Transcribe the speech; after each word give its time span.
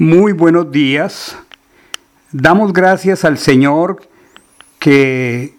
Muy 0.00 0.30
buenos 0.30 0.70
días. 0.70 1.36
Damos 2.30 2.72
gracias 2.72 3.24
al 3.24 3.36
Señor 3.36 4.08
que 4.78 5.56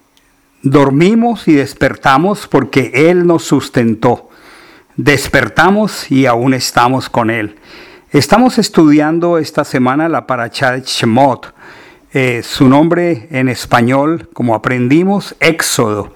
dormimos 0.64 1.50
y 1.50 1.56
despertamos 1.56 2.48
porque 2.48 2.90
Él 2.94 3.28
nos 3.28 3.44
sustentó. 3.44 4.30
Despertamos 4.96 6.10
y 6.10 6.26
aún 6.26 6.54
estamos 6.54 7.10
con 7.10 7.30
Él. 7.30 7.58
Estamos 8.12 8.60
estudiando 8.60 9.40
esta 9.40 9.66
semana 9.66 10.08
la 10.08 10.26
Parachá 10.26 10.72
de 10.72 10.84
Shemot. 10.84 11.54
Eh, 12.14 12.42
su 12.42 12.70
nombre 12.70 13.28
en 13.32 13.50
español, 13.50 14.30
como 14.32 14.56
aprendimos, 14.56 15.36
Éxodo. 15.42 16.14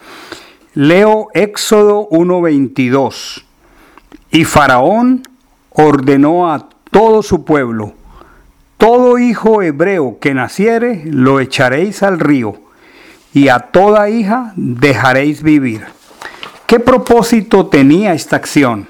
Leo 0.76 1.28
Éxodo 1.34 2.08
1.22. 2.10 3.44
Y 4.32 4.46
Faraón 4.46 5.24
ordenó 5.72 6.54
a 6.54 6.70
todo 6.90 7.22
su 7.22 7.44
pueblo, 7.44 7.96
todo 8.78 9.18
hijo 9.18 9.62
hebreo 9.62 10.18
que 10.20 10.34
naciere 10.34 11.04
lo 11.06 11.40
echaréis 11.40 12.04
al 12.04 12.20
río, 12.20 12.60
y 13.34 13.48
a 13.48 13.60
toda 13.60 14.10
hija 14.10 14.54
dejaréis 14.56 15.42
vivir. 15.42 15.86
¿Qué 16.68 16.80
propósito 16.80 17.68
tenía 17.68 18.14
esta 18.14 18.36
acción? 18.36 18.88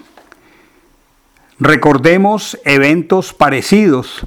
Recordemos 1.60 2.58
eventos 2.66 3.34
parecidos. 3.34 4.26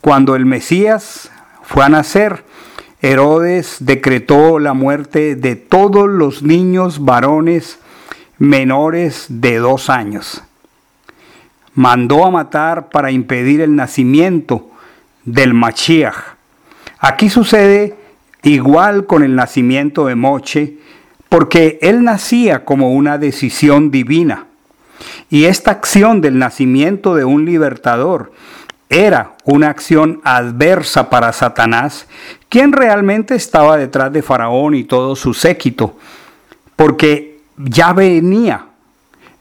Cuando 0.00 0.34
el 0.34 0.46
Mesías 0.46 1.30
fue 1.62 1.84
a 1.84 1.88
nacer, 1.88 2.44
Herodes 3.02 3.76
decretó 3.80 4.58
la 4.58 4.74
muerte 4.74 5.36
de 5.36 5.56
todos 5.56 6.08
los 6.08 6.42
niños 6.42 7.04
varones 7.04 7.78
menores 8.38 9.26
de 9.28 9.56
dos 9.58 9.88
años. 9.88 10.42
Mandó 11.74 12.24
a 12.24 12.30
matar 12.30 12.88
para 12.90 13.10
impedir 13.10 13.60
el 13.60 13.76
nacimiento 13.76 14.69
del 15.24 15.54
Mashiach. 15.54 16.36
Aquí 16.98 17.30
sucede 17.30 17.96
igual 18.42 19.06
con 19.06 19.22
el 19.22 19.34
nacimiento 19.34 20.06
de 20.06 20.14
Moche, 20.14 20.78
porque 21.28 21.78
él 21.82 22.02
nacía 22.04 22.64
como 22.64 22.92
una 22.92 23.18
decisión 23.18 23.90
divina. 23.90 24.46
Y 25.30 25.44
esta 25.44 25.70
acción 25.70 26.20
del 26.20 26.38
nacimiento 26.38 27.14
de 27.14 27.24
un 27.24 27.44
libertador 27.44 28.32
era 28.90 29.36
una 29.44 29.68
acción 29.68 30.20
adversa 30.24 31.08
para 31.08 31.32
Satanás, 31.32 32.06
quien 32.48 32.72
realmente 32.72 33.36
estaba 33.36 33.76
detrás 33.76 34.12
de 34.12 34.22
Faraón 34.22 34.74
y 34.74 34.82
todo 34.82 35.14
su 35.14 35.32
séquito, 35.32 35.96
porque 36.74 37.40
ya 37.56 37.92
venía 37.92 38.66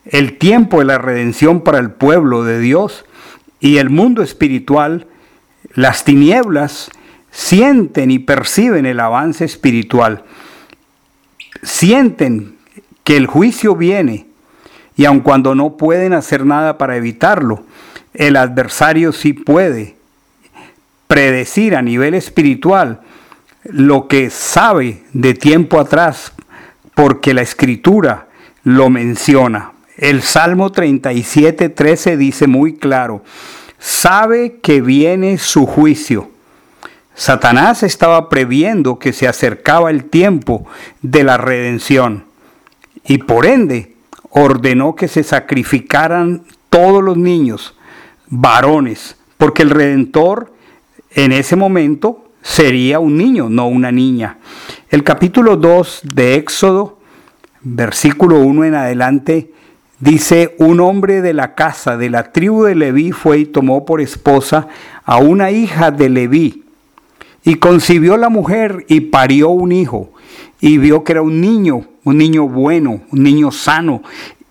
el 0.05 0.37
tiempo 0.37 0.79
de 0.79 0.85
la 0.85 0.99
redención 0.99 1.61
para 1.61 1.79
el 1.79 1.91
pueblo 1.91 2.43
de 2.43 2.59
Dios 2.59 3.05
y 3.59 3.77
el 3.77 3.89
mundo 3.89 4.21
espiritual, 4.21 5.07
las 5.73 6.03
tinieblas 6.03 6.91
sienten 7.31 8.11
y 8.11 8.19
perciben 8.19 8.85
el 8.85 8.99
avance 8.99 9.45
espiritual, 9.45 10.23
sienten 11.61 12.55
que 13.03 13.17
el 13.17 13.27
juicio 13.27 13.75
viene 13.75 14.27
y 14.95 15.05
aun 15.05 15.21
cuando 15.21 15.55
no 15.55 15.77
pueden 15.77 16.13
hacer 16.13 16.45
nada 16.45 16.77
para 16.77 16.97
evitarlo, 16.97 17.63
el 18.13 18.35
adversario 18.35 19.11
sí 19.13 19.33
puede 19.33 19.95
predecir 21.07 21.75
a 21.75 21.81
nivel 21.81 22.13
espiritual 22.13 23.01
lo 23.63 24.07
que 24.07 24.29
sabe 24.29 25.03
de 25.13 25.33
tiempo 25.33 25.79
atrás, 25.79 26.33
porque 26.95 27.33
la 27.33 27.41
escritura 27.41 28.27
lo 28.63 28.89
menciona. 28.89 29.71
El 29.97 30.21
Salmo 30.21 30.71
37, 30.71 31.69
13 31.69 32.17
dice 32.17 32.47
muy 32.47 32.75
claro, 32.75 33.23
sabe 33.79 34.59
que 34.61 34.81
viene 34.81 35.37
su 35.37 35.65
juicio. 35.65 36.29
Satanás 37.15 37.83
estaba 37.83 38.29
previendo 38.29 38.99
que 38.99 39.11
se 39.11 39.27
acercaba 39.27 39.89
el 39.89 40.05
tiempo 40.05 40.65
de 41.01 41.23
la 41.23 41.37
redención 41.37 42.25
y 43.05 43.17
por 43.17 43.45
ende 43.45 43.95
ordenó 44.29 44.95
que 44.95 45.07
se 45.07 45.23
sacrificaran 45.23 46.43
todos 46.69 47.03
los 47.03 47.17
niños, 47.17 47.75
varones, 48.27 49.17
porque 49.37 49.63
el 49.63 49.69
redentor 49.71 50.53
en 51.11 51.31
ese 51.31 51.55
momento 51.55 52.29
sería 52.41 52.99
un 52.99 53.17
niño, 53.17 53.49
no 53.49 53.67
una 53.67 53.91
niña. 53.91 54.37
El 54.89 55.03
capítulo 55.03 55.57
2 55.57 56.01
de 56.13 56.35
Éxodo, 56.35 56.99
versículo 57.61 58.39
1 58.39 58.65
en 58.65 58.75
adelante, 58.75 59.51
dice, 59.99 60.55
un 60.57 60.79
hombre 60.79 61.21
de 61.21 61.33
la 61.33 61.55
casa 61.55 61.97
de 61.97 62.09
la 62.09 62.31
tribu 62.31 62.63
de 62.63 62.75
Leví 62.75 63.11
fue 63.11 63.39
y 63.39 63.45
tomó 63.45 63.85
por 63.85 64.01
esposa 64.01 64.67
a 65.05 65.17
una 65.17 65.51
hija 65.51 65.91
de 65.91 66.09
Leví. 66.09 66.63
Y 67.43 67.55
concibió 67.55 68.17
la 68.17 68.29
mujer 68.29 68.85
y 68.87 69.01
parió 69.01 69.49
un 69.49 69.71
hijo, 69.71 70.11
y 70.59 70.77
vio 70.77 71.03
que 71.03 71.13
era 71.13 71.21
un 71.21 71.39
niño, 71.39 71.85
un 72.03 72.17
niño 72.17 72.47
bueno, 72.47 73.01
un 73.11 73.23
niño 73.23 73.51
sano, 73.51 74.03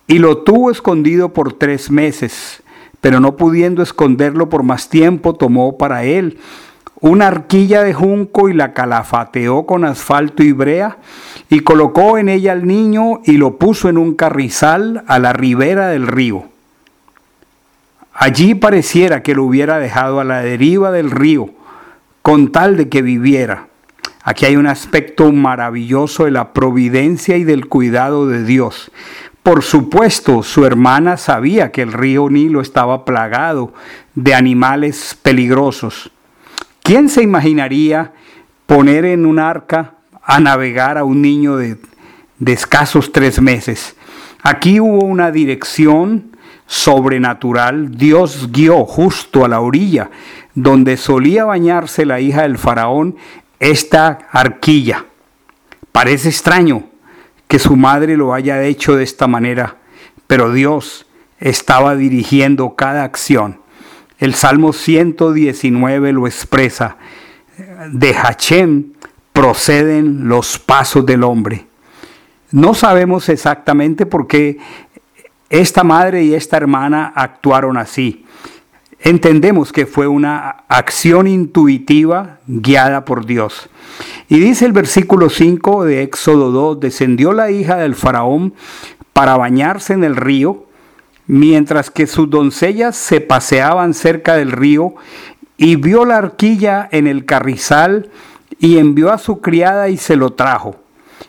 y 0.07 0.19
lo 0.19 0.39
tuvo 0.39 0.71
escondido 0.71 1.33
por 1.35 1.53
tres 1.53 1.91
meses, 1.91 2.63
pero 3.01 3.21
no 3.21 3.37
pudiendo 3.37 3.83
esconderlo 3.83 4.49
por 4.49 4.63
más 4.63 4.89
tiempo, 4.89 5.35
tomó 5.35 5.77
para 5.77 6.05
él 6.05 6.39
una 7.01 7.29
arquilla 7.29 7.83
de 7.83 7.95
junco 7.95 8.49
y 8.49 8.55
la 8.55 8.73
calafateó 8.73 9.67
con 9.67 9.85
asfalto 9.85 10.43
y 10.43 10.53
brea, 10.53 10.99
y 11.49 11.61
colocó 11.61 12.19
en 12.19 12.29
ella 12.29 12.53
al 12.53 12.67
niño 12.67 13.21
y 13.25 13.33
lo 13.33 13.57
puso 13.57 13.89
en 13.89 13.99
un 13.99 14.15
carrizal 14.15 15.05
a 15.07 15.19
la 15.19 15.33
ribera 15.33 15.89
del 15.89 16.07
río. 16.07 16.45
Allí 18.13 18.55
pareciera 18.55 19.23
que 19.23 19.35
lo 19.35 19.45
hubiera 19.45 19.79
dejado 19.79 20.19
a 20.19 20.25
la 20.25 20.41
deriva 20.41 20.91
del 20.91 21.11
río, 21.11 21.51
con 22.23 22.51
tal 22.51 22.77
de 22.77 22.89
que 22.89 23.01
viviera. 23.01 23.69
Aquí 24.25 24.45
hay 24.45 24.57
un 24.57 24.67
aspecto 24.67 25.33
maravilloso 25.33 26.25
de 26.25 26.33
la 26.33 26.53
providencia 26.53 27.37
y 27.37 27.45
del 27.45 27.69
cuidado 27.69 28.27
de 28.27 28.45
Dios. 28.45 28.91
Por 29.43 29.63
supuesto, 29.63 30.43
su 30.43 30.67
hermana 30.67 31.17
sabía 31.17 31.71
que 31.71 31.81
el 31.81 31.93
río 31.93 32.29
Nilo 32.29 32.61
estaba 32.61 33.05
plagado 33.05 33.73
de 34.15 34.35
animales 34.35 35.17
peligrosos. 35.23 36.11
¿Quién 36.89 37.11
se 37.11 37.23
imaginaría 37.23 38.15
poner 38.65 39.05
en 39.05 39.27
un 39.27 39.39
arca 39.39 39.97
a 40.23 40.41
navegar 40.41 40.97
a 40.97 41.05
un 41.05 41.21
niño 41.21 41.59
de, 41.59 41.77
de 42.39 42.53
escasos 42.55 43.13
tres 43.13 43.43
meses? 43.43 43.95
Aquí 44.43 44.81
hubo 44.81 45.05
una 45.05 45.31
dirección 45.31 46.35
sobrenatural. 46.67 47.95
Dios 47.95 48.49
guió 48.51 48.87
justo 48.87 49.45
a 49.45 49.49
la 49.49 49.61
orilla 49.61 50.11
donde 50.55 50.97
solía 50.97 51.45
bañarse 51.45 52.07
la 52.07 52.21
hija 52.21 52.41
del 52.41 52.57
faraón 52.57 53.17
esta 53.61 54.21
arquilla. 54.33 55.05
Parece 55.93 56.31
extraño 56.31 56.85
que 57.49 57.59
su 57.59 57.77
madre 57.77 58.17
lo 58.17 58.33
haya 58.33 58.63
hecho 58.63 58.97
de 58.97 59.05
esta 59.05 59.27
manera, 59.27 59.77
pero 60.27 60.55
Dios 60.55 61.05
estaba 61.39 61.97
dirigiendo 61.97 62.77
cada 62.77 63.05
acción. 63.05 63.58
El 64.19 64.35
Salmo 64.35 64.73
119 64.73 66.13
lo 66.13 66.27
expresa. 66.27 66.97
De 67.93 68.15
Hachem 68.15 68.93
proceden 69.33 70.29
los 70.29 70.59
pasos 70.59 71.07
del 71.07 71.23
hombre. 71.23 71.67
No 72.51 72.75
sabemos 72.75 73.29
exactamente 73.29 74.07
por 74.07 74.27
qué 74.27 74.59
esta 75.51 75.85
madre 75.85 76.25
y 76.25 76.35
esta 76.35 76.57
hermana 76.57 77.13
actuaron 77.15 77.77
así. 77.77 78.25
Entendemos 79.01 79.73
que 79.73 79.87
fue 79.87 80.09
una 80.09 80.65
acción 80.69 81.29
intuitiva 81.29 82.39
guiada 82.47 83.05
por 83.05 83.25
Dios. 83.25 83.71
Y 84.29 84.41
dice 84.41 84.67
el 84.67 84.73
versículo 84.73 85.31
5 85.31 85.85
de 85.85 86.03
Éxodo 86.03 86.51
2, 86.51 86.81
descendió 86.81 87.33
la 87.33 87.51
hija 87.51 87.77
del 87.77 87.95
faraón 87.95 88.55
para 89.13 89.37
bañarse 89.37 89.93
en 89.93 90.03
el 90.05 90.17
río, 90.17 90.67
mientras 91.29 91.91
que 91.91 92.09
sus 92.09 92.29
doncellas 92.29 92.97
se 92.97 93.21
paseaban 93.21 93.95
cerca 93.95 94.35
del 94.35 94.51
río, 94.51 94.95
y 95.57 95.77
vio 95.77 96.05
la 96.05 96.17
arquilla 96.17 96.89
en 96.91 97.07
el 97.07 97.25
carrizal, 97.25 98.11
y 98.59 98.79
envió 98.79 99.13
a 99.13 99.19
su 99.19 99.41
criada 99.41 99.89
y 99.89 99.97
se 99.99 100.17
lo 100.17 100.31
trajo. 100.31 100.77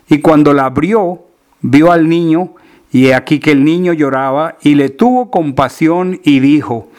Y 0.07 0.19
cuando 0.19 0.53
la 0.53 0.65
abrió, 0.65 1.25
vio 1.61 1.91
al 1.91 2.09
niño, 2.09 2.55
y 2.91 3.11
aquí 3.11 3.39
que 3.39 3.51
el 3.51 3.63
niño 3.63 3.93
lloraba, 3.93 4.55
y 4.61 4.75
le 4.75 4.89
tuvo 4.89 5.29
compasión 5.29 6.19
y 6.23 6.39
dijo, 6.39 6.89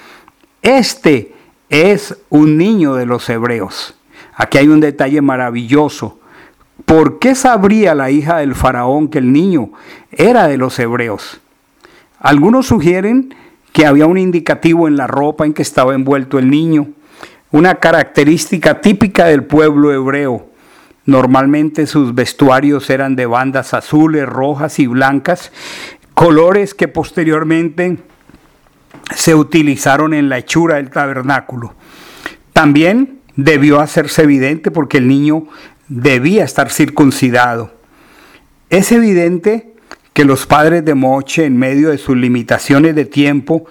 Este 0.62 1.34
es 1.70 2.16
un 2.28 2.58
niño 2.58 2.94
de 2.94 3.06
los 3.06 3.28
hebreos. 3.28 3.94
Aquí 4.34 4.58
hay 4.58 4.68
un 4.68 4.80
detalle 4.80 5.20
maravilloso. 5.20 6.20
¿Por 6.84 7.18
qué 7.18 7.34
sabría 7.34 7.94
la 7.94 8.10
hija 8.10 8.38
del 8.38 8.54
faraón 8.54 9.08
que 9.08 9.18
el 9.18 9.32
niño 9.32 9.70
era 10.10 10.48
de 10.48 10.58
los 10.58 10.78
hebreos? 10.78 11.40
Algunos 12.20 12.66
sugieren 12.66 13.34
que 13.72 13.86
había 13.86 14.06
un 14.06 14.18
indicativo 14.18 14.86
en 14.86 14.96
la 14.96 15.06
ropa 15.06 15.46
en 15.46 15.54
que 15.54 15.62
estaba 15.62 15.94
envuelto 15.94 16.38
el 16.38 16.50
niño, 16.50 16.88
una 17.50 17.76
característica 17.76 18.82
típica 18.82 19.24
del 19.26 19.44
pueblo 19.44 19.92
hebreo. 19.92 20.46
Normalmente 21.06 21.86
sus 21.86 22.14
vestuarios 22.14 22.90
eran 22.90 23.16
de 23.16 23.24
bandas 23.24 23.72
azules, 23.72 24.26
rojas 24.26 24.78
y 24.78 24.86
blancas, 24.86 25.50
colores 26.12 26.74
que 26.74 26.88
posteriormente 26.88 27.96
se 29.16 29.34
utilizaron 29.34 30.12
en 30.12 30.28
la 30.28 30.38
hechura 30.38 30.76
del 30.76 30.90
tabernáculo. 30.90 31.74
También 32.52 33.20
debió 33.34 33.80
hacerse 33.80 34.22
evidente 34.22 34.70
porque 34.70 34.98
el 34.98 35.08
niño 35.08 35.44
debía 35.88 36.44
estar 36.44 36.70
circuncidado. 36.70 37.72
Es 38.68 38.92
evidente 38.92 39.69
que 40.20 40.26
los 40.26 40.46
padres 40.46 40.84
de 40.84 40.94
Moche, 40.94 41.46
en 41.46 41.56
medio 41.56 41.88
de 41.88 41.96
sus 41.96 42.14
limitaciones 42.14 42.94
de 42.94 43.06
tiempo, 43.06 43.64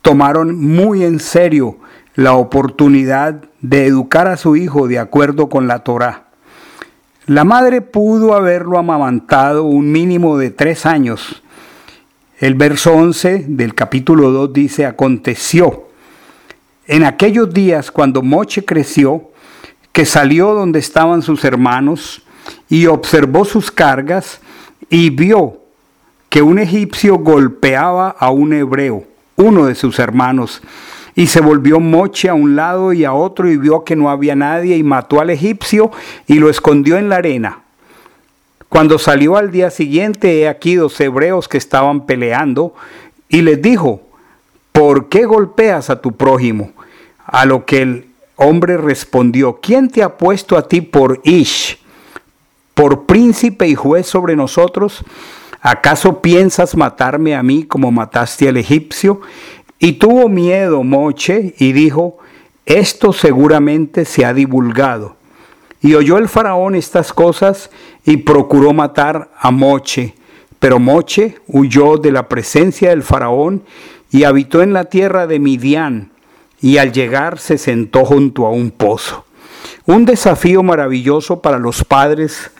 tomaron 0.00 0.56
muy 0.56 1.02
en 1.02 1.18
serio 1.18 1.78
la 2.14 2.34
oportunidad 2.34 3.42
de 3.62 3.86
educar 3.86 4.28
a 4.28 4.36
su 4.36 4.54
hijo 4.54 4.86
de 4.86 5.00
acuerdo 5.00 5.48
con 5.48 5.66
la 5.66 5.80
Torá. 5.80 6.28
La 7.26 7.42
madre 7.42 7.80
pudo 7.80 8.34
haberlo 8.34 8.78
amamantado 8.78 9.64
un 9.64 9.90
mínimo 9.90 10.38
de 10.38 10.52
tres 10.52 10.86
años. 10.86 11.42
El 12.38 12.54
verso 12.54 12.92
11 12.92 13.46
del 13.48 13.74
capítulo 13.74 14.30
2 14.30 14.52
dice, 14.52 14.86
aconteció 14.86 15.88
en 16.86 17.02
aquellos 17.02 17.52
días 17.52 17.90
cuando 17.90 18.22
Moche 18.22 18.64
creció, 18.64 19.32
que 19.90 20.04
salió 20.04 20.54
donde 20.54 20.78
estaban 20.78 21.22
sus 21.22 21.44
hermanos 21.44 22.22
y 22.68 22.86
observó 22.86 23.44
sus 23.44 23.72
cargas 23.72 24.40
y 24.90 25.10
vio 25.10 25.57
que 26.38 26.42
un 26.42 26.60
egipcio 26.60 27.18
golpeaba 27.18 28.10
a 28.10 28.30
un 28.30 28.52
hebreo, 28.52 29.02
uno 29.34 29.66
de 29.66 29.74
sus 29.74 29.98
hermanos, 29.98 30.62
y 31.16 31.26
se 31.26 31.40
volvió 31.40 31.80
moche 31.80 32.28
a 32.28 32.34
un 32.34 32.54
lado 32.54 32.92
y 32.92 33.04
a 33.04 33.12
otro 33.12 33.50
y 33.50 33.56
vio 33.56 33.82
que 33.82 33.96
no 33.96 34.08
había 34.08 34.36
nadie 34.36 34.76
y 34.76 34.84
mató 34.84 35.20
al 35.20 35.30
egipcio 35.30 35.90
y 36.28 36.34
lo 36.34 36.48
escondió 36.48 36.96
en 36.96 37.08
la 37.08 37.16
arena. 37.16 37.62
Cuando 38.68 39.00
salió 39.00 39.36
al 39.36 39.50
día 39.50 39.72
siguiente, 39.72 40.38
he 40.38 40.48
aquí 40.48 40.76
dos 40.76 41.00
hebreos 41.00 41.48
que 41.48 41.58
estaban 41.58 42.06
peleando 42.06 42.72
y 43.28 43.42
les 43.42 43.60
dijo, 43.60 44.02
¿por 44.70 45.08
qué 45.08 45.24
golpeas 45.24 45.90
a 45.90 46.00
tu 46.00 46.12
prójimo? 46.12 46.70
A 47.26 47.46
lo 47.46 47.64
que 47.64 47.82
el 47.82 48.10
hombre 48.36 48.76
respondió, 48.76 49.58
¿quién 49.60 49.90
te 49.90 50.04
ha 50.04 50.16
puesto 50.16 50.56
a 50.56 50.68
ti 50.68 50.82
por 50.82 51.20
Ish, 51.24 51.80
por 52.74 53.06
príncipe 53.06 53.66
y 53.66 53.74
juez 53.74 54.06
sobre 54.06 54.36
nosotros? 54.36 55.04
¿Acaso 55.60 56.22
piensas 56.22 56.76
matarme 56.76 57.34
a 57.34 57.42
mí 57.42 57.64
como 57.64 57.90
mataste 57.90 58.48
al 58.48 58.56
egipcio? 58.56 59.20
Y 59.78 59.94
tuvo 59.94 60.28
miedo 60.28 60.84
Moche 60.84 61.54
y 61.58 61.72
dijo, 61.72 62.18
esto 62.66 63.12
seguramente 63.12 64.04
se 64.04 64.24
ha 64.24 64.32
divulgado. 64.34 65.16
Y 65.80 65.94
oyó 65.94 66.18
el 66.18 66.28
faraón 66.28 66.74
estas 66.74 67.12
cosas 67.12 67.70
y 68.04 68.18
procuró 68.18 68.72
matar 68.72 69.30
a 69.38 69.50
Moche. 69.50 70.14
Pero 70.58 70.78
Moche 70.78 71.38
huyó 71.46 71.96
de 71.96 72.12
la 72.12 72.28
presencia 72.28 72.90
del 72.90 73.02
faraón 73.02 73.62
y 74.10 74.24
habitó 74.24 74.62
en 74.62 74.72
la 74.72 74.84
tierra 74.84 75.26
de 75.26 75.38
Midian, 75.38 76.10
y 76.60 76.78
al 76.78 76.92
llegar 76.92 77.38
se 77.38 77.58
sentó 77.58 78.04
junto 78.04 78.46
a 78.46 78.50
un 78.50 78.70
pozo. 78.70 79.24
Un 79.86 80.04
desafío 80.04 80.62
maravilloso 80.62 81.40
para 81.40 81.58
los 81.58 81.84
padres 81.84 82.50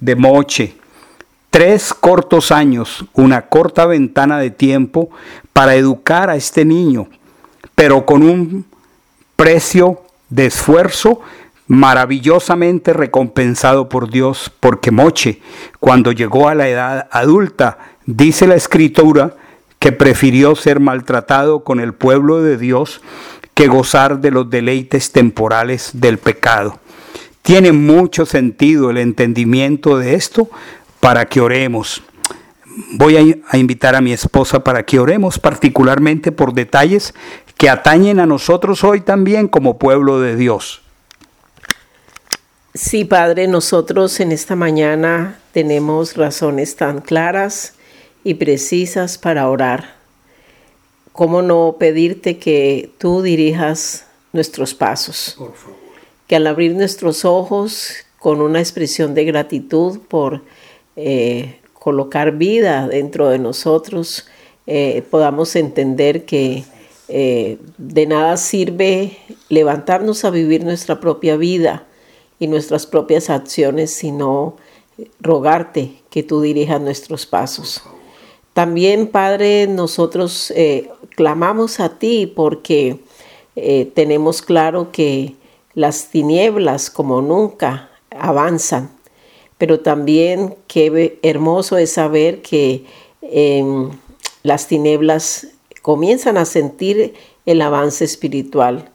de 0.00 0.16
Moche 0.16 0.74
tres 1.56 1.94
cortos 1.94 2.52
años, 2.52 3.06
una 3.14 3.46
corta 3.46 3.86
ventana 3.86 4.38
de 4.38 4.50
tiempo 4.50 5.08
para 5.54 5.74
educar 5.74 6.28
a 6.28 6.36
este 6.36 6.66
niño, 6.66 7.08
pero 7.74 8.04
con 8.04 8.22
un 8.22 8.66
precio 9.36 10.02
de 10.28 10.44
esfuerzo 10.44 11.22
maravillosamente 11.66 12.92
recompensado 12.92 13.88
por 13.88 14.10
Dios, 14.10 14.52
porque 14.60 14.90
Moche, 14.90 15.40
cuando 15.80 16.12
llegó 16.12 16.50
a 16.50 16.54
la 16.54 16.68
edad 16.68 17.08
adulta, 17.10 17.78
dice 18.04 18.46
la 18.46 18.56
escritura, 18.56 19.34
que 19.78 19.92
prefirió 19.92 20.56
ser 20.56 20.78
maltratado 20.78 21.64
con 21.64 21.80
el 21.80 21.94
pueblo 21.94 22.42
de 22.42 22.58
Dios 22.58 23.00
que 23.54 23.66
gozar 23.66 24.20
de 24.20 24.30
los 24.30 24.50
deleites 24.50 25.10
temporales 25.10 25.92
del 25.94 26.18
pecado. 26.18 26.78
Tiene 27.40 27.72
mucho 27.72 28.26
sentido 28.26 28.90
el 28.90 28.98
entendimiento 28.98 29.96
de 29.96 30.16
esto 30.16 30.50
para 31.06 31.24
que 31.24 31.40
oremos. 31.40 32.02
Voy 32.94 33.44
a, 33.48 33.56
invitar 33.56 33.94
a 33.94 34.00
mi 34.00 34.12
esposa 34.12 34.64
para 34.64 34.84
que 34.84 34.98
oremos 34.98 35.38
particularmente 35.38 36.32
por 36.32 36.52
detalles 36.52 37.14
que 37.56 37.70
atañen 37.70 38.18
a 38.18 38.26
nosotros 38.26 38.82
hoy 38.82 39.02
también 39.02 39.46
como 39.46 39.78
pueblo 39.78 40.18
de 40.18 40.34
Dios. 40.34 40.82
Sí, 42.74 43.04
Padre, 43.04 43.46
nosotros 43.46 44.18
en 44.18 44.32
esta 44.32 44.56
mañana 44.56 45.38
tenemos 45.52 46.16
razones 46.16 46.74
tan 46.74 47.00
claras 47.00 47.74
y 48.24 48.34
precisas 48.34 49.16
para 49.16 49.48
orar. 49.48 49.94
¿Cómo 51.12 51.40
no 51.40 51.76
pedirte 51.78 52.38
que 52.38 52.90
tú 52.98 53.22
dirijas 53.22 54.06
nuestros 54.32 54.74
pasos? 54.74 55.36
Por 55.38 55.54
favor. 55.54 55.76
Que 56.26 56.34
al 56.34 56.48
abrir 56.48 56.74
nuestros 56.74 57.24
ojos 57.24 57.92
con 58.18 58.40
una 58.40 58.58
expresión 58.58 59.14
de 59.14 59.24
gratitud 59.24 60.00
por 60.08 60.42
eh, 60.96 61.60
colocar 61.74 62.32
vida 62.32 62.88
dentro 62.88 63.28
de 63.28 63.38
nosotros, 63.38 64.26
eh, 64.66 65.04
podamos 65.10 65.54
entender 65.54 66.24
que 66.24 66.64
eh, 67.08 67.58
de 67.76 68.06
nada 68.06 68.36
sirve 68.38 69.18
levantarnos 69.48 70.24
a 70.24 70.30
vivir 70.30 70.64
nuestra 70.64 70.98
propia 70.98 71.36
vida 71.36 71.86
y 72.40 72.48
nuestras 72.48 72.86
propias 72.86 73.30
acciones, 73.30 73.92
sino 73.92 74.56
rogarte 75.20 75.92
que 76.10 76.22
tú 76.22 76.40
dirijas 76.40 76.80
nuestros 76.80 77.26
pasos. 77.26 77.82
También, 78.54 79.08
Padre, 79.08 79.66
nosotros 79.66 80.52
clamamos 81.14 81.78
a 81.78 81.98
ti 81.98 82.26
porque 82.26 83.00
tenemos 83.94 84.40
claro 84.40 84.90
que 84.90 85.36
las 85.74 86.08
tinieblas 86.08 86.88
como 86.88 87.20
nunca 87.20 87.90
avanzan 88.10 88.95
pero 89.58 89.80
también 89.80 90.54
qué 90.66 91.18
hermoso 91.22 91.78
es 91.78 91.92
saber 91.92 92.42
que 92.42 92.84
em, 93.22 93.90
las 94.42 94.68
tinieblas 94.68 95.48
comienzan 95.82 96.36
a 96.36 96.44
sentir 96.44 97.14
el 97.46 97.62
avance 97.62 98.04
espiritual. 98.04 98.90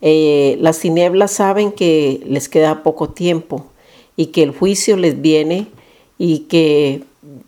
Eh, 0.00 0.56
las 0.60 0.78
tinieblas 0.80 1.32
saben 1.32 1.72
que 1.72 2.22
les 2.26 2.48
queda 2.48 2.82
poco 2.82 3.10
tiempo 3.10 3.66
y 4.16 4.26
que 4.26 4.42
el 4.42 4.52
juicio 4.52 4.96
les 4.96 5.20
viene 5.20 5.66
y 6.18 6.40
que 6.40 7.02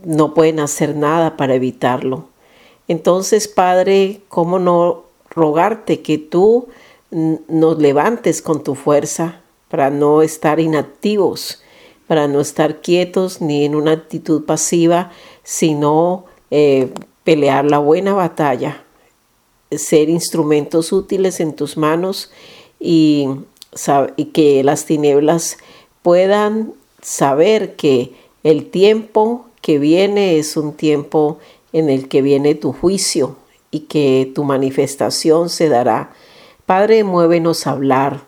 no 0.04 0.34
pueden 0.34 0.60
hacer 0.60 0.96
nada 0.96 1.36
para 1.36 1.54
evitarlo. 1.54 2.28
Entonces, 2.88 3.48
Padre, 3.48 4.20
¿cómo 4.28 4.58
no 4.58 5.04
rogarte 5.30 6.00
que 6.00 6.18
tú 6.18 6.68
nos 7.10 7.78
levantes 7.78 8.42
con 8.42 8.64
tu 8.64 8.74
fuerza 8.74 9.42
para 9.68 9.90
no 9.90 10.22
estar 10.22 10.60
inactivos? 10.60 11.62
Para 12.06 12.28
no 12.28 12.40
estar 12.40 12.80
quietos 12.80 13.40
ni 13.40 13.64
en 13.64 13.74
una 13.74 13.92
actitud 13.92 14.44
pasiva, 14.44 15.10
sino 15.42 16.24
eh, 16.50 16.92
pelear 17.24 17.64
la 17.64 17.78
buena 17.78 18.14
batalla, 18.14 18.84
ser 19.70 20.08
instrumentos 20.08 20.92
útiles 20.92 21.40
en 21.40 21.54
tus 21.54 21.76
manos 21.76 22.30
y, 22.78 23.28
y 24.16 24.24
que 24.26 24.62
las 24.62 24.84
tinieblas 24.84 25.58
puedan 26.02 26.72
saber 27.02 27.74
que 27.74 28.12
el 28.44 28.70
tiempo 28.70 29.46
que 29.60 29.78
viene 29.80 30.38
es 30.38 30.56
un 30.56 30.72
tiempo 30.74 31.38
en 31.72 31.90
el 31.90 32.08
que 32.08 32.22
viene 32.22 32.54
tu 32.54 32.72
juicio 32.72 33.36
y 33.72 33.80
que 33.80 34.30
tu 34.32 34.44
manifestación 34.44 35.48
se 35.48 35.68
dará. 35.68 36.12
Padre, 36.64 37.02
muévenos 37.02 37.66
a 37.66 37.72
hablar, 37.72 38.22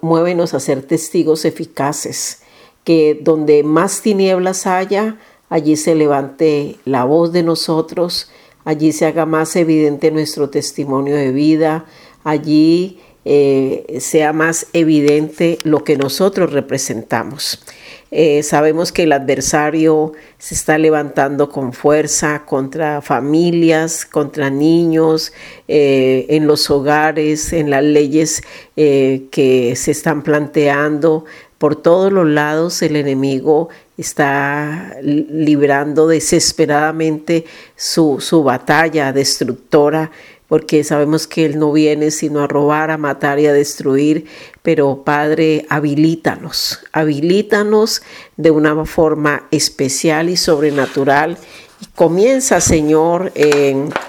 muévenos 0.00 0.54
a 0.54 0.60
ser 0.60 0.82
testigos 0.84 1.44
eficaces 1.44 2.43
que 2.84 3.18
donde 3.20 3.62
más 3.62 4.02
tinieblas 4.02 4.66
haya, 4.66 5.16
allí 5.48 5.76
se 5.76 5.94
levante 5.94 6.76
la 6.84 7.04
voz 7.04 7.32
de 7.32 7.42
nosotros, 7.42 8.30
allí 8.64 8.92
se 8.92 9.06
haga 9.06 9.26
más 9.26 9.56
evidente 9.56 10.10
nuestro 10.10 10.50
testimonio 10.50 11.16
de 11.16 11.32
vida, 11.32 11.86
allí 12.22 12.98
eh, 13.26 13.96
sea 14.00 14.34
más 14.34 14.66
evidente 14.74 15.58
lo 15.62 15.82
que 15.82 15.96
nosotros 15.96 16.52
representamos. 16.52 17.62
Eh, 18.10 18.42
sabemos 18.42 18.92
que 18.92 19.04
el 19.04 19.12
adversario 19.12 20.12
se 20.38 20.54
está 20.54 20.76
levantando 20.76 21.48
con 21.48 21.72
fuerza 21.72 22.44
contra 22.44 23.00
familias, 23.00 24.04
contra 24.04 24.50
niños, 24.50 25.32
eh, 25.68 26.26
en 26.28 26.46
los 26.46 26.70
hogares, 26.70 27.52
en 27.54 27.70
las 27.70 27.82
leyes 27.82 28.42
que 28.76 29.72
se 29.74 29.90
están 29.90 30.22
planteando, 30.22 31.24
por 31.64 31.76
todos 31.76 32.12
los 32.12 32.26
lados 32.26 32.82
el 32.82 32.94
enemigo 32.94 33.70
está 33.96 34.98
librando 35.00 36.06
desesperadamente 36.06 37.46
su, 37.74 38.18
su 38.20 38.42
batalla 38.42 39.14
destructora 39.14 40.10
porque 40.46 40.84
sabemos 40.84 41.26
que 41.26 41.46
Él 41.46 41.58
no 41.58 41.72
viene 41.72 42.10
sino 42.10 42.42
a 42.42 42.46
robar, 42.46 42.90
a 42.90 42.98
matar 42.98 43.40
y 43.40 43.46
a 43.46 43.54
destruir, 43.54 44.26
pero 44.60 45.04
Padre, 45.04 45.64
habilítanos, 45.70 46.80
habilítanos 46.92 48.02
de 48.36 48.50
una 48.50 48.84
forma 48.84 49.48
especial 49.50 50.28
y 50.28 50.36
sobrenatural. 50.36 51.38
Y 51.80 51.86
comienza, 51.94 52.60
Señor, 52.60 53.32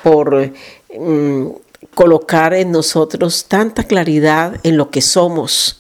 por 0.04 0.52
mm, 0.94 1.48
colocar 1.94 2.54
en 2.54 2.72
nosotros 2.74 3.46
tanta 3.48 3.86
claridad 3.86 4.60
en 4.64 4.76
lo 4.76 4.90
que 4.90 5.00
somos, 5.00 5.80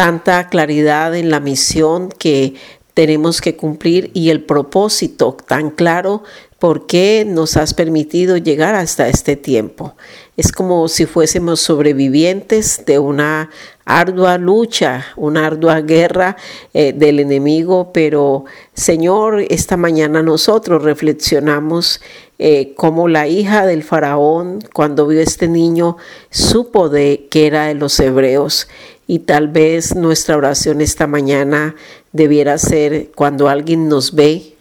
tanta 0.00 0.48
claridad 0.48 1.14
en 1.14 1.28
la 1.28 1.40
misión 1.40 2.08
que 2.08 2.54
tenemos 2.94 3.42
que 3.42 3.54
cumplir 3.54 4.10
y 4.14 4.30
el 4.30 4.42
propósito 4.42 5.36
tan 5.46 5.68
claro 5.68 6.22
por 6.58 6.86
qué 6.86 7.26
nos 7.28 7.58
has 7.58 7.74
permitido 7.74 8.38
llegar 8.38 8.74
hasta 8.74 9.08
este 9.08 9.36
tiempo. 9.36 9.94
Es 10.38 10.52
como 10.52 10.88
si 10.88 11.04
fuésemos 11.04 11.60
sobrevivientes 11.60 12.82
de 12.86 12.98
una 12.98 13.50
ardua 13.84 14.38
lucha, 14.38 15.04
una 15.16 15.46
ardua 15.46 15.82
guerra 15.82 16.34
eh, 16.72 16.94
del 16.94 17.20
enemigo, 17.20 17.90
pero 17.92 18.46
Señor, 18.72 19.44
esta 19.50 19.76
mañana 19.76 20.22
nosotros 20.22 20.82
reflexionamos 20.82 22.00
eh, 22.38 22.72
como 22.74 23.06
la 23.06 23.28
hija 23.28 23.66
del 23.66 23.82
faraón, 23.82 24.60
cuando 24.72 25.06
vio 25.06 25.20
a 25.20 25.24
este 25.24 25.46
niño, 25.46 25.98
supo 26.30 26.88
de 26.88 27.28
que 27.30 27.46
era 27.46 27.66
de 27.66 27.74
los 27.74 28.00
hebreos 28.00 28.66
y 29.10 29.18
tal 29.18 29.48
vez 29.48 29.96
nuestra 29.96 30.36
oración 30.36 30.80
esta 30.80 31.08
mañana 31.08 31.74
debiera 32.12 32.58
ser 32.58 33.10
cuando 33.16 33.48
alguien 33.48 33.88
nos 33.88 34.14
ve, 34.14 34.54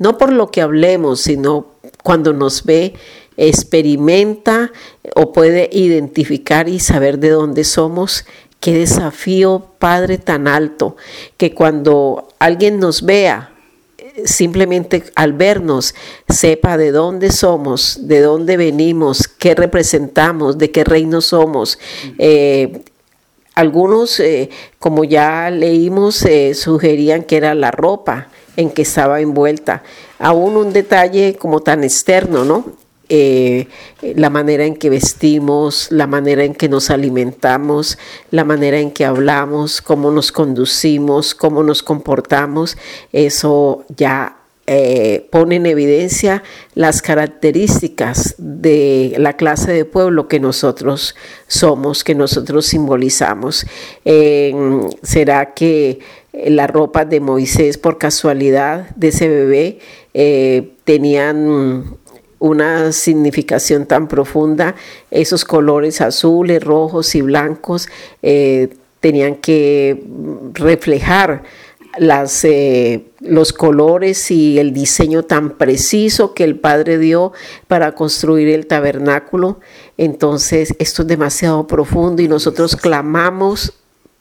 no 0.00 0.18
por 0.18 0.32
lo 0.32 0.50
que 0.50 0.62
hablemos, 0.62 1.20
sino 1.20 1.68
cuando 2.02 2.32
nos 2.32 2.64
ve, 2.64 2.94
experimenta 3.36 4.72
o 5.14 5.32
puede 5.32 5.70
identificar 5.70 6.68
y 6.68 6.80
saber 6.80 7.20
de 7.20 7.30
dónde 7.30 7.62
somos. 7.62 8.24
Qué 8.58 8.74
desafío, 8.74 9.64
Padre, 9.78 10.18
tan 10.18 10.48
alto, 10.48 10.96
que 11.36 11.54
cuando 11.54 12.26
alguien 12.40 12.80
nos 12.80 13.02
vea, 13.02 13.52
simplemente 14.24 15.04
al 15.14 15.34
vernos, 15.34 15.94
sepa 16.28 16.76
de 16.76 16.90
dónde 16.90 17.30
somos, 17.30 18.08
de 18.08 18.22
dónde 18.22 18.56
venimos, 18.56 19.28
qué 19.28 19.54
representamos, 19.54 20.58
de 20.58 20.72
qué 20.72 20.82
reino 20.82 21.20
somos. 21.20 21.78
Eh, 22.18 22.82
algunos, 23.54 24.18
eh, 24.20 24.50
como 24.78 25.04
ya 25.04 25.50
leímos, 25.50 26.24
eh, 26.24 26.54
sugerían 26.54 27.22
que 27.22 27.36
era 27.36 27.54
la 27.54 27.70
ropa 27.70 28.28
en 28.56 28.70
que 28.70 28.82
estaba 28.82 29.20
envuelta. 29.20 29.82
Aún 30.18 30.56
un 30.56 30.72
detalle 30.72 31.36
como 31.36 31.60
tan 31.60 31.84
externo, 31.84 32.44
¿no? 32.44 32.64
Eh, 33.10 33.68
la 34.00 34.30
manera 34.30 34.64
en 34.64 34.76
que 34.76 34.88
vestimos, 34.88 35.88
la 35.90 36.06
manera 36.06 36.42
en 36.42 36.54
que 36.54 36.70
nos 36.70 36.90
alimentamos, 36.90 37.98
la 38.30 38.44
manera 38.44 38.78
en 38.78 38.90
que 38.90 39.04
hablamos, 39.04 39.82
cómo 39.82 40.10
nos 40.10 40.32
conducimos, 40.32 41.34
cómo 41.34 41.62
nos 41.62 41.82
comportamos, 41.82 42.78
eso 43.12 43.84
ya 43.94 44.36
eh, 44.66 45.26
pone 45.30 45.56
en 45.56 45.66
evidencia 45.66 46.42
las 46.74 47.02
características 47.02 48.34
de 48.38 49.14
la 49.18 49.34
clase 49.34 49.72
de 49.72 49.84
pueblo 49.84 50.28
que 50.28 50.40
nosotros 50.40 51.14
somos, 51.46 52.04
que 52.04 52.14
nosotros 52.14 52.66
simbolizamos. 52.66 53.66
¿Será 55.02 55.54
que 55.54 56.00
la 56.32 56.66
ropa 56.66 57.04
de 57.04 57.20
Moisés 57.20 57.78
por 57.78 57.98
casualidad 57.98 58.90
de 58.96 59.08
ese 59.08 59.28
bebé 59.28 59.78
eh, 60.14 60.72
tenían 60.84 61.96
una 62.38 62.92
significación 62.92 63.86
tan 63.86 64.08
profunda? 64.08 64.74
Esos 65.10 65.44
colores 65.44 66.00
azules, 66.00 66.62
rojos 66.62 67.14
y 67.14 67.22
blancos 67.22 67.88
eh, 68.22 68.68
tenían 69.00 69.36
que 69.36 70.02
reflejar 70.54 71.42
las, 71.98 72.44
eh, 72.44 73.06
los 73.20 73.52
colores 73.52 74.30
y 74.30 74.58
el 74.58 74.72
diseño 74.72 75.24
tan 75.24 75.56
preciso 75.56 76.34
que 76.34 76.44
el 76.44 76.58
Padre 76.58 76.98
dio 76.98 77.32
para 77.68 77.94
construir 77.94 78.48
el 78.48 78.66
tabernáculo. 78.66 79.60
Entonces, 79.96 80.74
esto 80.78 81.02
es 81.02 81.08
demasiado 81.08 81.66
profundo 81.66 82.22
y 82.22 82.28
nosotros 82.28 82.76
clamamos 82.76 83.74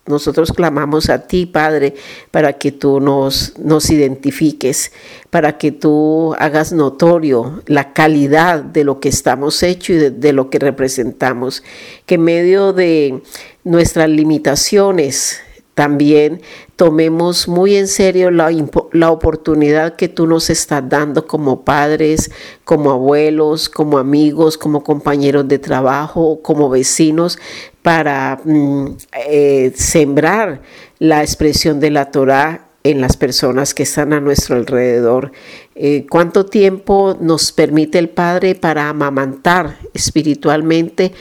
nosotros 0.06 0.52
clamamos 0.52 1.10
a 1.10 1.28
ti, 1.28 1.46
Padre, 1.46 1.96
para 2.30 2.54
que 2.54 2.74
tú 2.74 3.00
nos, 3.00 3.58
nos 3.58 3.90
identifiques, 3.90 4.92
para 5.30 5.58
que 5.58 5.72
tú 5.72 6.36
hagas 6.40 6.74
notorio 6.74 7.64
la 7.68 7.94
calidad 7.94 8.62
de 8.62 8.84
lo 8.84 9.00
que 9.00 9.08
estamos 9.08 9.64
hechos 9.64 9.96
y 9.96 10.00
de, 10.00 10.12
de 10.12 10.34
lo 10.34 10.50
que 10.50 10.60
representamos. 10.60 11.64
Que 12.06 12.16
en 12.16 12.24
medio 12.24 12.74
de 12.74 13.24
nuestras 13.64 14.10
limitaciones, 14.10 15.40
también 15.74 16.42
tomemos 16.76 17.48
muy 17.48 17.76
en 17.76 17.88
serio 17.88 18.30
la, 18.30 18.52
la, 18.92 19.12
oportunidad 19.12 19.96
que 19.96 20.08
tú 20.08 20.28
nos 20.28 20.50
estás 20.50 20.88
dando 20.88 21.26
como 21.26 21.64
padres, 21.64 22.30
como 22.64 22.92
abuelos, 22.92 23.70
como 23.70 23.98
amigos, 23.98 24.58
como 24.58 24.84
compañeros 24.84 25.48
de 25.48 25.58
trabajo, 25.58 26.42
como 26.44 26.70
vecinos, 26.70 27.40
para 27.82 28.40
mm, 28.44 28.88
eh, 29.28 29.72
sembrar 29.76 30.62
la 31.00 31.22
expresión 31.22 31.80
de 31.80 31.90
la 31.90 32.12
Torah 32.12 32.68
en 32.84 33.00
las 33.02 33.18
personas 33.18 33.74
que 33.74 33.84
están 33.84 34.14
a 34.14 34.20
nuestro 34.20 34.56
alrededor. 34.56 35.32
Eh, 35.76 36.06
¿Cuánto 36.10 36.46
tiempo 36.46 37.18
nos 37.20 37.52
permite 37.52 37.98
el 37.98 38.10
Padre 38.10 38.56
para 38.56 38.90
amamantar 38.90 39.78
espiritualmente 39.94 41.14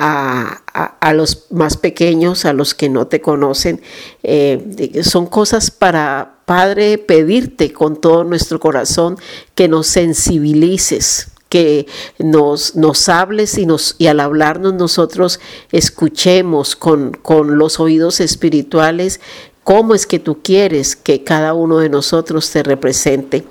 a, 0.00 1.12
los 1.12 1.46
más 1.50 1.76
pequeños, 1.76 2.44
a 2.44 2.52
los 2.52 2.74
que 2.74 2.88
no 2.88 3.06
te 3.06 3.20
conocen. 3.20 3.82
Eh, 4.22 5.02
son 5.04 5.26
cosas 5.26 5.70
para, 5.70 6.38
Padre, 6.46 6.96
pedirte 6.98 7.72
con 7.72 8.00
todo 8.00 8.24
nuestro 8.24 8.58
corazón 8.58 9.18
que 9.54 9.68
nos 9.68 9.86
sensibilices, 9.88 11.28
que 11.50 11.86
nos, 12.18 12.76
nos 12.76 13.08
hables 13.08 13.58
y, 13.58 13.66
nos, 13.66 13.96
y 13.98 14.06
al 14.06 14.20
hablarnos 14.20 14.72
nosotros 14.74 15.40
escuchemos 15.70 16.76
con, 16.76 17.12
con 17.12 17.58
los 17.58 17.78
oídos 17.80 18.20
espirituales 18.20 19.20
cómo 19.64 19.94
es 19.94 20.06
que 20.06 20.18
tú 20.18 20.42
quieres 20.42 20.96
que 20.96 21.24
cada 21.24 21.52
uno 21.52 21.78
de 21.78 21.90
nosotros 21.90 22.48
te 22.50 22.62
represente. 22.62 23.44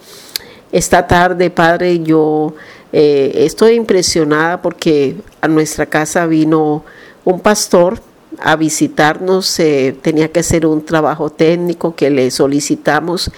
Esta 0.71 1.07
tarde, 1.07 1.49
Padre, 1.49 1.99
yo 1.99 2.53
eh, 2.93 3.31
estoy 3.35 3.73
impresionada 3.73 4.61
porque 4.61 5.15
a 5.41 5.47
nuestra 5.47 5.88
casa 5.88 6.27
vino 6.27 6.83
un 7.25 7.39
pastor 7.39 8.01
a 8.38 8.55
visitarnos, 8.55 9.59
tenía 10.01 10.31
que 10.31 10.41
hacer 10.41 10.65
un 10.65 10.85
trabajo 10.85 11.31
técnico 11.31 11.95
que 11.95 12.11
le 12.11 12.29
solicitamos 12.29 13.31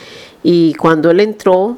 y 0.43 0.73
cuando 0.73 1.09
él 1.11 1.21
entró, 1.21 1.77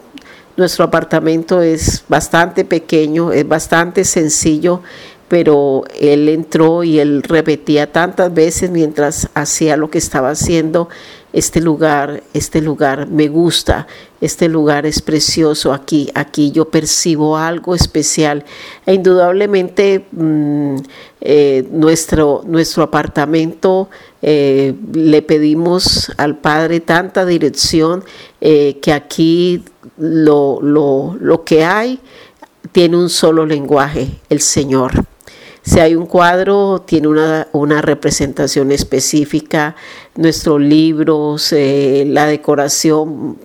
nuestro 0.58 0.86
apartamento 0.86 1.62
es 1.62 2.04
bastante 2.08 2.66
pequeño, 2.66 3.32
es 3.32 3.48
bastante 3.48 4.04
sencillo, 4.06 4.82
pero 5.28 5.84
él 6.00 6.30
entró 6.30 6.84
y 6.84 7.00
él 7.00 7.24
repetía 7.24 7.92
tantas 7.92 8.34
veces 8.34 8.70
mientras 8.70 9.30
hacía 9.34 9.78
lo 9.78 9.90
que 9.90 9.98
estaba 9.98 10.30
haciendo, 10.30 10.90
este 11.34 11.60
lugar, 11.62 12.24
este 12.34 12.62
lugar 12.62 13.08
me 13.08 13.28
gusta, 13.28 13.88
este 14.22 14.48
lugar 14.48 14.86
es 14.86 15.02
precioso, 15.02 15.74
aquí, 15.74 16.10
aquí 16.14 16.52
yo 16.52 16.70
percibo 16.70 17.36
algo 17.36 17.74
especial. 17.74 18.46
E 18.86 18.94
indudablemente 18.94 20.06
mm, 20.12 20.76
eh, 21.22 21.68
nuestro, 21.72 22.44
nuestro 22.46 22.84
apartamento 22.84 23.90
eh, 24.22 24.76
le 24.94 25.22
pedimos 25.24 26.12
al 26.18 26.38
Padre 26.38 26.80
tanta 26.80 27.26
dirección 27.26 28.04
eh, 28.40 28.78
que 28.82 28.94
aquí 28.94 29.64
lo, 29.98 30.60
lo, 30.62 31.18
lo 31.20 31.44
que 31.44 31.66
hay 31.66 32.00
tiene 32.72 32.96
un 32.96 33.10
solo 33.10 33.46
lenguaje, 33.46 34.08
el 34.30 34.40
Señor. 34.40 35.13
Si 35.64 35.80
hay 35.80 35.96
un 35.96 36.06
cuadro, 36.06 36.84
tiene 36.86 37.08
una, 37.08 37.82
representación 37.82 38.72
específica, 38.72 39.76
nuestros 40.16 40.60
libros, 40.60 41.54
eh, 41.54 42.04
la 42.08 42.26
decoración, 42.26 43.38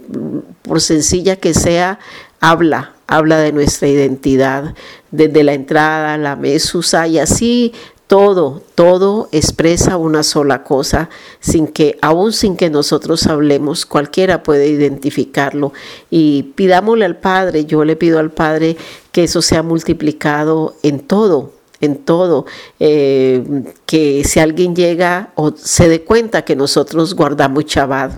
por 0.62 0.80
sencilla 0.80 1.36
que 1.36 1.54
sea, 1.54 2.00
habla, 2.40 2.94
habla 3.06 3.38
de 3.38 3.52
nuestra 3.52 3.86
identidad, 3.86 4.74
desde 5.12 5.44
la 5.44 5.54
entrada, 5.54 6.18
la 6.18 6.34
mesusa 6.34 7.06
y 7.06 7.20
así 7.20 7.72
todo, 8.08 8.62
todo 8.74 9.28
expresa 9.32 9.98
una 9.98 10.22
sola 10.22 10.64
cosa, 10.64 11.10
sin 11.40 11.68
que, 11.68 11.98
aún 12.00 12.32
sin 12.32 12.56
que 12.56 12.70
nosotros 12.70 13.26
hablemos, 13.26 13.86
cualquiera 13.86 14.42
puede 14.42 14.66
identificarlo. 14.68 15.72
Y 16.10 16.54
pidámosle 16.54 17.04
al 17.04 17.18
Padre, 17.18 17.66
yo 17.66 17.84
le 17.84 17.96
pido 17.96 18.18
al 18.18 18.30
Padre 18.30 18.76
que 19.12 19.24
eso 19.24 19.42
sea 19.42 19.62
multiplicado 19.62 20.74
en 20.82 21.00
todo, 21.00 21.52
en 21.80 21.96
todo, 21.96 22.46
eh, 22.80 23.42
que 23.86 24.24
si 24.24 24.40
alguien 24.40 24.74
llega 24.74 25.32
o 25.34 25.52
se 25.56 25.88
dé 25.88 26.02
cuenta 26.02 26.42
que 26.42 26.56
nosotros 26.56 27.14
guardamos 27.14 27.64
Shabbat. 27.66 28.12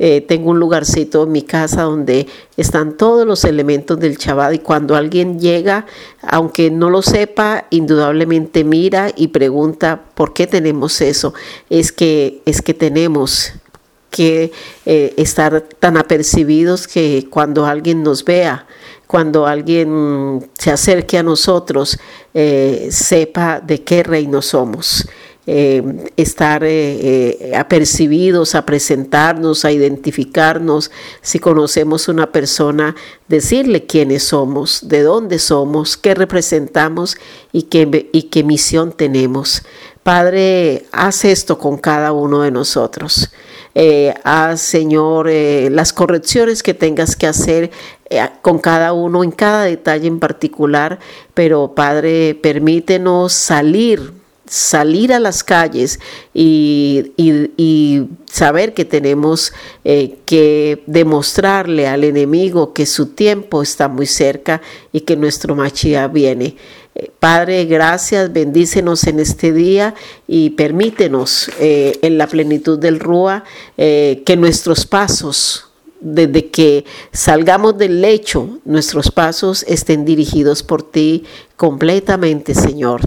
Eh, 0.00 0.20
tengo 0.20 0.50
un 0.50 0.60
lugarcito 0.60 1.24
en 1.24 1.32
mi 1.32 1.42
casa 1.42 1.82
donde 1.82 2.28
están 2.56 2.96
todos 2.96 3.26
los 3.26 3.42
elementos 3.42 3.98
del 3.98 4.16
Shabbat 4.16 4.54
y 4.54 4.58
cuando 4.60 4.94
alguien 4.94 5.40
llega, 5.40 5.86
aunque 6.22 6.70
no 6.70 6.88
lo 6.88 7.02
sepa, 7.02 7.66
indudablemente 7.70 8.62
mira 8.62 9.10
y 9.16 9.28
pregunta 9.28 10.04
por 10.14 10.34
qué 10.34 10.46
tenemos 10.46 11.00
eso. 11.00 11.34
Es 11.68 11.90
que, 11.90 12.42
es 12.44 12.62
que 12.62 12.74
tenemos 12.74 13.54
que 14.10 14.52
eh, 14.86 15.14
estar 15.16 15.60
tan 15.80 15.96
apercibidos 15.96 16.86
que 16.86 17.26
cuando 17.28 17.66
alguien 17.66 18.02
nos 18.02 18.24
vea, 18.24 18.66
cuando 19.06 19.46
alguien 19.46 20.48
se 20.58 20.70
acerque 20.70 21.18
a 21.18 21.22
nosotros, 21.22 21.98
eh, 22.40 22.88
sepa 22.92 23.60
de 23.60 23.82
qué 23.82 24.04
reino 24.04 24.42
somos. 24.42 25.08
Eh, 25.50 25.82
estar 26.16 26.62
eh, 26.62 27.52
apercibidos, 27.56 28.54
a 28.54 28.64
presentarnos, 28.64 29.64
a 29.64 29.72
identificarnos, 29.72 30.92
si 31.20 31.40
conocemos 31.40 32.06
una 32.06 32.30
persona, 32.30 32.94
decirle 33.26 33.86
quiénes 33.86 34.22
somos, 34.22 34.88
de 34.88 35.02
dónde 35.02 35.40
somos, 35.40 35.96
qué 35.96 36.14
representamos 36.14 37.16
y 37.50 37.62
qué, 37.62 38.08
y 38.12 38.24
qué 38.24 38.44
misión 38.44 38.92
tenemos. 38.92 39.62
Padre, 40.08 40.86
haz 40.90 41.26
esto 41.26 41.58
con 41.58 41.76
cada 41.76 42.12
uno 42.12 42.40
de 42.40 42.50
nosotros. 42.50 43.30
Eh, 43.74 44.14
haz, 44.24 44.62
Señor, 44.62 45.28
eh, 45.28 45.68
las 45.70 45.92
correcciones 45.92 46.62
que 46.62 46.72
tengas 46.72 47.14
que 47.14 47.26
hacer 47.26 47.70
eh, 48.08 48.26
con 48.40 48.58
cada 48.58 48.94
uno, 48.94 49.22
en 49.22 49.30
cada 49.30 49.64
detalle 49.64 50.08
en 50.08 50.18
particular, 50.18 50.98
pero 51.34 51.74
Padre, 51.74 52.34
permítenos 52.42 53.34
salir 53.34 54.14
salir 54.46 55.12
a 55.12 55.20
las 55.20 55.44
calles 55.44 56.00
y, 56.32 57.12
saber 58.24 58.72
que 58.72 58.86
tenemos 58.86 59.52
que 59.84 60.82
demostrarle 60.86 61.86
al 61.86 62.04
enemigo 62.04 62.72
que 62.72 62.86
su 62.86 63.08
tiempo 63.08 63.62
está 63.62 63.88
muy 63.88 64.06
cerca 64.06 64.62
y 64.90 65.02
que 65.02 65.16
nuestro 65.16 65.54
Machía 65.54 66.08
viene. 66.08 66.56
Padre, 67.20 67.64
gracias, 67.66 68.32
bendícenos 68.32 69.04
en 69.06 69.20
este 69.20 69.52
día 69.52 69.94
y 70.26 70.50
permítenos 70.50 71.48
eh, 71.60 71.98
en 72.02 72.18
la 72.18 72.26
plenitud 72.26 72.78
del 72.78 72.98
Rúa 72.98 73.44
eh, 73.76 74.22
que 74.26 74.36
nuestros 74.36 74.84
pasos, 74.84 75.66
desde 76.00 76.50
que 76.50 76.84
salgamos 77.12 77.78
del 77.78 78.00
lecho, 78.00 78.58
nuestros 78.64 79.12
pasos 79.12 79.64
estén 79.68 80.04
dirigidos 80.04 80.64
por 80.64 80.82
ti 80.82 81.24
completamente, 81.56 82.54
Señor. 82.54 83.02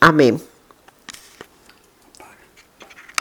Amén. 0.00 0.40